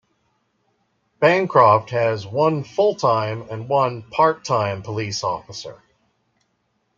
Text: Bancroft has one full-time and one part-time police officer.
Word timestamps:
Bancroft 1.19 1.91
has 1.91 2.25
one 2.25 2.63
full-time 2.63 3.43
and 3.51 3.69
one 3.69 4.01
part-time 4.09 4.81
police 4.81 5.23
officer. 5.23 5.79